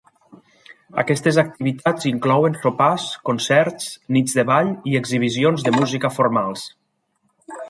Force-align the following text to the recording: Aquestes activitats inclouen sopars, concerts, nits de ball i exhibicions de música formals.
Aquestes 1.01 1.37
activitats 1.41 2.07
inclouen 2.11 2.57
sopars, 2.63 3.05
concerts, 3.31 3.93
nits 4.17 4.37
de 4.41 4.47
ball 4.53 4.73
i 4.93 4.99
exhibicions 5.05 5.69
de 5.69 5.79
música 5.81 6.17
formals. 6.19 6.67